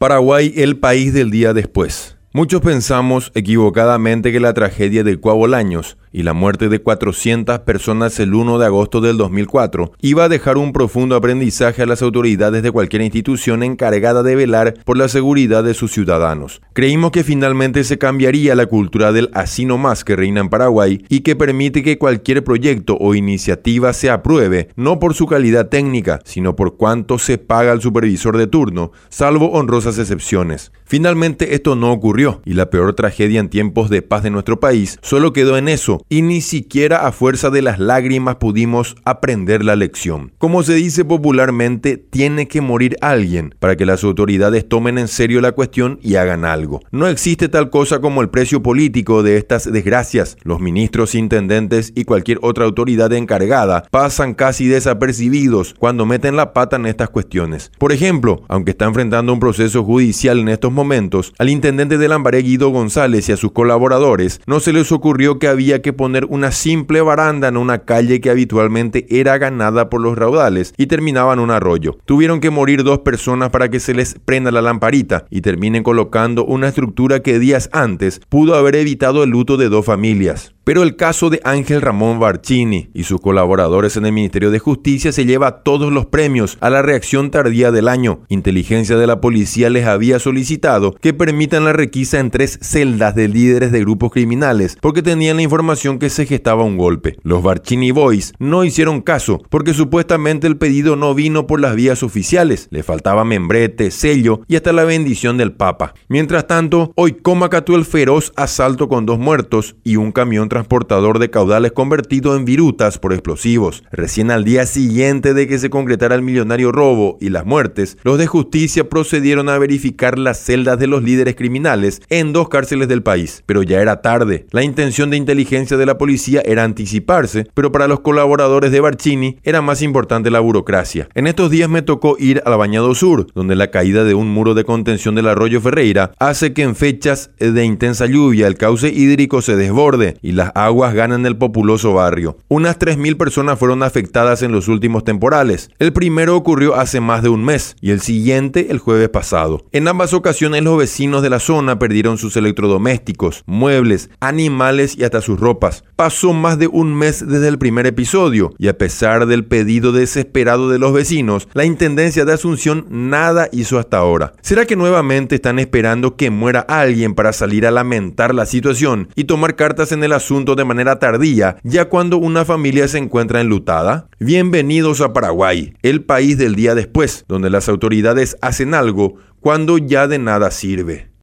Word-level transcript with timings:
Paraguay, 0.00 0.52
el 0.54 0.78
país 0.78 1.12
del 1.12 1.32
día 1.32 1.52
después. 1.52 2.16
Muchos 2.32 2.60
pensamos 2.60 3.32
equivocadamente 3.34 4.30
que 4.30 4.38
la 4.38 4.54
tragedia 4.54 5.02
de 5.02 5.18
Cuabolaños 5.18 5.98
y 6.12 6.22
la 6.22 6.32
muerte 6.32 6.68
de 6.68 6.80
400 6.80 7.60
personas 7.60 8.18
el 8.20 8.34
1 8.34 8.58
de 8.58 8.66
agosto 8.66 9.00
del 9.00 9.16
2004 9.16 9.92
iba 10.00 10.24
a 10.24 10.28
dejar 10.28 10.58
un 10.58 10.72
profundo 10.72 11.16
aprendizaje 11.16 11.82
a 11.82 11.86
las 11.86 12.02
autoridades 12.02 12.62
de 12.62 12.70
cualquier 12.70 13.02
institución 13.02 13.62
encargada 13.62 14.22
de 14.22 14.36
velar 14.36 14.74
por 14.84 14.96
la 14.96 15.08
seguridad 15.08 15.64
de 15.64 15.74
sus 15.74 15.92
ciudadanos. 15.92 16.60
Creímos 16.72 17.10
que 17.10 17.24
finalmente 17.24 17.84
se 17.84 17.98
cambiaría 17.98 18.54
la 18.54 18.66
cultura 18.66 19.12
del 19.12 19.30
así 19.34 19.64
no 19.64 19.78
más 19.78 20.04
que 20.04 20.16
reina 20.16 20.40
en 20.40 20.48
Paraguay 20.48 21.04
y 21.08 21.20
que 21.20 21.36
permite 21.36 21.82
que 21.82 21.98
cualquier 21.98 22.44
proyecto 22.44 22.96
o 23.00 23.14
iniciativa 23.14 23.92
se 23.92 24.10
apruebe 24.10 24.68
no 24.76 24.98
por 24.98 25.14
su 25.14 25.26
calidad 25.26 25.68
técnica, 25.68 26.20
sino 26.24 26.56
por 26.56 26.76
cuánto 26.76 27.18
se 27.18 27.38
paga 27.38 27.72
al 27.72 27.82
supervisor 27.82 28.36
de 28.36 28.46
turno, 28.46 28.92
salvo 29.08 29.52
honrosas 29.52 29.98
excepciones. 29.98 30.72
Finalmente 30.84 31.54
esto 31.54 31.76
no 31.76 31.92
ocurrió 31.92 32.40
y 32.44 32.54
la 32.54 32.70
peor 32.70 32.94
tragedia 32.94 33.40
en 33.40 33.50
tiempos 33.50 33.90
de 33.90 34.02
paz 34.02 34.22
de 34.22 34.30
nuestro 34.30 34.60
país 34.60 34.98
solo 35.02 35.32
quedó 35.32 35.58
en 35.58 35.68
eso 35.68 35.97
y 36.08 36.22
ni 36.22 36.40
siquiera 36.40 37.06
a 37.06 37.12
fuerza 37.12 37.50
de 37.50 37.62
las 37.62 37.78
lágrimas 37.78 38.36
pudimos 38.36 38.96
aprender 39.04 39.64
la 39.64 39.76
lección. 39.76 40.32
Como 40.38 40.62
se 40.62 40.74
dice 40.74 41.04
popularmente, 41.04 41.96
tiene 41.96 42.48
que 42.48 42.60
morir 42.60 42.96
alguien 43.00 43.54
para 43.58 43.76
que 43.76 43.86
las 43.86 44.04
autoridades 44.04 44.68
tomen 44.68 44.98
en 44.98 45.08
serio 45.08 45.40
la 45.40 45.52
cuestión 45.52 45.98
y 46.02 46.16
hagan 46.16 46.44
algo. 46.44 46.80
No 46.90 47.06
existe 47.08 47.48
tal 47.48 47.70
cosa 47.70 48.00
como 48.00 48.22
el 48.22 48.30
precio 48.30 48.62
político 48.62 49.22
de 49.22 49.36
estas 49.36 49.70
desgracias. 49.70 50.36
Los 50.42 50.60
ministros, 50.60 51.14
intendentes 51.14 51.92
y 51.94 52.04
cualquier 52.04 52.38
otra 52.42 52.64
autoridad 52.64 53.12
encargada 53.12 53.84
pasan 53.90 54.34
casi 54.34 54.66
desapercibidos 54.66 55.74
cuando 55.78 56.06
meten 56.06 56.36
la 56.36 56.52
pata 56.52 56.76
en 56.76 56.86
estas 56.86 57.10
cuestiones. 57.10 57.70
Por 57.78 57.92
ejemplo, 57.92 58.42
aunque 58.48 58.72
está 58.72 58.86
enfrentando 58.86 59.32
un 59.32 59.40
proceso 59.40 59.84
judicial 59.84 60.38
en 60.38 60.48
estos 60.48 60.72
momentos, 60.72 61.32
al 61.38 61.48
intendente 61.48 61.98
de 61.98 62.08
Lambaré 62.08 62.42
Guido 62.42 62.70
González 62.70 63.28
y 63.28 63.32
a 63.32 63.36
sus 63.36 63.52
colaboradores 63.52 64.40
no 64.46 64.60
se 64.60 64.72
les 64.72 64.92
ocurrió 64.92 65.38
que 65.38 65.48
había 65.48 65.82
que 65.82 65.87
poner 65.92 66.24
una 66.26 66.52
simple 66.52 67.00
baranda 67.00 67.48
en 67.48 67.56
una 67.56 67.78
calle 67.84 68.20
que 68.20 68.30
habitualmente 68.30 69.06
era 69.08 69.38
ganada 69.38 69.90
por 69.90 70.00
los 70.00 70.16
raudales 70.16 70.74
y 70.76 70.86
terminaba 70.86 71.32
en 71.32 71.40
un 71.40 71.50
arroyo. 71.50 71.98
Tuvieron 72.04 72.40
que 72.40 72.50
morir 72.50 72.84
dos 72.84 73.00
personas 73.00 73.50
para 73.50 73.68
que 73.68 73.80
se 73.80 73.94
les 73.94 74.14
prenda 74.24 74.50
la 74.50 74.62
lamparita 74.62 75.26
y 75.30 75.40
terminen 75.40 75.82
colocando 75.82 76.44
una 76.44 76.68
estructura 76.68 77.20
que 77.20 77.38
días 77.38 77.68
antes 77.72 78.20
pudo 78.28 78.54
haber 78.54 78.76
evitado 78.76 79.22
el 79.22 79.30
luto 79.30 79.56
de 79.56 79.68
dos 79.68 79.84
familias. 79.84 80.54
Pero 80.68 80.82
el 80.82 80.96
caso 80.96 81.30
de 81.30 81.40
Ángel 81.44 81.80
Ramón 81.80 82.20
Barcini 82.20 82.90
y 82.92 83.04
sus 83.04 83.22
colaboradores 83.22 83.96
en 83.96 84.04
el 84.04 84.12
Ministerio 84.12 84.50
de 84.50 84.58
Justicia 84.58 85.12
se 85.12 85.24
lleva 85.24 85.62
todos 85.62 85.90
los 85.90 86.04
premios 86.04 86.58
a 86.60 86.68
la 86.68 86.82
reacción 86.82 87.30
tardía 87.30 87.70
del 87.72 87.88
año. 87.88 88.20
Inteligencia 88.28 88.98
de 88.98 89.06
la 89.06 89.18
policía 89.18 89.70
les 89.70 89.86
había 89.86 90.18
solicitado 90.18 90.94
que 91.00 91.14
permitan 91.14 91.64
la 91.64 91.72
requisa 91.72 92.20
en 92.20 92.30
tres 92.30 92.58
celdas 92.60 93.14
de 93.14 93.28
líderes 93.28 93.72
de 93.72 93.80
grupos 93.80 94.12
criminales 94.12 94.76
porque 94.82 95.00
tenían 95.00 95.36
la 95.36 95.42
información 95.42 95.98
que 95.98 96.10
se 96.10 96.26
gestaba 96.26 96.64
un 96.64 96.76
golpe. 96.76 97.16
Los 97.22 97.42
Barcini 97.42 97.90
Boys 97.90 98.34
no 98.38 98.62
hicieron 98.62 99.00
caso 99.00 99.40
porque 99.48 99.72
supuestamente 99.72 100.46
el 100.46 100.58
pedido 100.58 100.96
no 100.96 101.14
vino 101.14 101.46
por 101.46 101.60
las 101.60 101.76
vías 101.76 102.02
oficiales. 102.02 102.68
Le 102.70 102.82
faltaba 102.82 103.24
membrete, 103.24 103.90
sello 103.90 104.42
y 104.48 104.56
hasta 104.56 104.74
la 104.74 104.84
bendición 104.84 105.38
del 105.38 105.52
Papa. 105.52 105.94
Mientras 106.10 106.46
tanto, 106.46 106.92
hoy 106.94 107.14
Comacatú 107.14 107.74
el 107.74 107.86
feroz 107.86 108.34
asalto 108.36 108.90
con 108.90 109.06
dos 109.06 109.18
muertos 109.18 109.74
y 109.82 109.96
un 109.96 110.12
camión 110.12 110.50
transportador 110.58 111.20
de 111.20 111.30
caudales 111.30 111.70
convertido 111.70 112.34
en 112.34 112.44
virutas 112.44 112.98
por 112.98 113.12
explosivos. 113.12 113.84
Recién 113.92 114.32
al 114.32 114.42
día 114.42 114.66
siguiente 114.66 115.32
de 115.32 115.46
que 115.46 115.56
se 115.60 115.70
concretara 115.70 116.16
el 116.16 116.22
millonario 116.22 116.72
robo 116.72 117.16
y 117.20 117.28
las 117.28 117.46
muertes, 117.46 117.96
los 118.02 118.18
de 118.18 118.26
justicia 118.26 118.88
procedieron 118.88 119.48
a 119.48 119.58
verificar 119.58 120.18
las 120.18 120.38
celdas 120.38 120.80
de 120.80 120.88
los 120.88 121.04
líderes 121.04 121.36
criminales 121.36 122.02
en 122.08 122.32
dos 122.32 122.48
cárceles 122.48 122.88
del 122.88 123.04
país. 123.04 123.44
Pero 123.46 123.62
ya 123.62 123.80
era 123.80 124.02
tarde. 124.02 124.46
La 124.50 124.64
intención 124.64 125.10
de 125.10 125.16
inteligencia 125.16 125.76
de 125.76 125.86
la 125.86 125.96
policía 125.96 126.42
era 126.44 126.64
anticiparse, 126.64 127.46
pero 127.54 127.70
para 127.70 127.86
los 127.86 128.00
colaboradores 128.00 128.72
de 128.72 128.80
Barcini 128.80 129.36
era 129.44 129.62
más 129.62 129.80
importante 129.80 130.28
la 130.32 130.40
burocracia. 130.40 131.08
En 131.14 131.28
estos 131.28 131.52
días 131.52 131.68
me 131.68 131.82
tocó 131.82 132.16
ir 132.18 132.42
al 132.44 132.58
Bañado 132.58 132.96
Sur, 132.96 133.28
donde 133.32 133.54
la 133.54 133.70
caída 133.70 134.02
de 134.02 134.14
un 134.14 134.28
muro 134.28 134.54
de 134.54 134.64
contención 134.64 135.14
del 135.14 135.28
arroyo 135.28 135.60
Ferreira 135.60 136.10
hace 136.18 136.52
que 136.52 136.62
en 136.62 136.74
fechas 136.74 137.30
de 137.38 137.64
intensa 137.64 138.06
lluvia 138.06 138.48
el 138.48 138.56
cauce 138.56 138.88
hídrico 138.88 139.40
se 139.40 139.54
desborde 139.54 140.16
y 140.20 140.32
las 140.32 140.47
aguas 140.54 140.94
ganan 140.94 141.26
el 141.26 141.36
populoso 141.36 141.94
barrio. 141.94 142.38
Unas 142.48 142.78
3.000 142.78 143.16
personas 143.16 143.58
fueron 143.58 143.82
afectadas 143.82 144.42
en 144.42 144.52
los 144.52 144.68
últimos 144.68 145.04
temporales. 145.04 145.70
El 145.78 145.92
primero 145.92 146.36
ocurrió 146.36 146.76
hace 146.76 147.00
más 147.00 147.22
de 147.22 147.28
un 147.28 147.44
mes 147.44 147.76
y 147.80 147.90
el 147.90 148.00
siguiente 148.00 148.68
el 148.70 148.78
jueves 148.78 149.08
pasado. 149.08 149.64
En 149.72 149.88
ambas 149.88 150.12
ocasiones 150.12 150.62
los 150.62 150.78
vecinos 150.78 151.22
de 151.22 151.30
la 151.30 151.40
zona 151.40 151.78
perdieron 151.78 152.18
sus 152.18 152.36
electrodomésticos, 152.36 153.42
muebles, 153.46 154.10
animales 154.20 154.96
y 154.96 155.04
hasta 155.04 155.20
sus 155.20 155.38
ropas. 155.38 155.84
Pasó 155.96 156.32
más 156.32 156.58
de 156.58 156.66
un 156.66 156.94
mes 156.94 157.26
desde 157.26 157.48
el 157.48 157.58
primer 157.58 157.86
episodio 157.86 158.54
y 158.58 158.68
a 158.68 158.78
pesar 158.78 159.26
del 159.26 159.44
pedido 159.44 159.92
desesperado 159.92 160.68
de 160.68 160.78
los 160.78 160.92
vecinos, 160.92 161.48
la 161.54 161.64
Intendencia 161.64 162.24
de 162.24 162.32
Asunción 162.32 162.86
nada 162.88 163.48
hizo 163.52 163.78
hasta 163.78 163.98
ahora. 163.98 164.32
¿Será 164.40 164.66
que 164.66 164.76
nuevamente 164.76 165.36
están 165.36 165.58
esperando 165.58 166.16
que 166.16 166.30
muera 166.30 166.60
alguien 166.60 167.14
para 167.14 167.32
salir 167.32 167.66
a 167.66 167.70
lamentar 167.70 168.34
la 168.34 168.46
situación 168.46 169.08
y 169.14 169.24
tomar 169.24 169.56
cartas 169.56 169.92
en 169.92 170.04
el 170.04 170.12
de 170.44 170.64
manera 170.64 170.98
tardía, 170.98 171.56
ya 171.64 171.88
cuando 171.88 172.16
una 172.16 172.44
familia 172.44 172.86
se 172.86 172.98
encuentra 172.98 173.40
enlutada? 173.40 174.08
Bienvenidos 174.20 175.00
a 175.00 175.12
Paraguay, 175.12 175.74
el 175.82 176.04
país 176.04 176.38
del 176.38 176.54
día 176.54 176.76
después, 176.76 177.24
donde 177.26 177.50
las 177.50 177.68
autoridades 177.68 178.36
hacen 178.40 178.72
algo 178.72 179.16
cuando 179.40 179.78
ya 179.78 180.06
de 180.06 180.18
nada 180.18 180.50
sirve. 180.50 181.10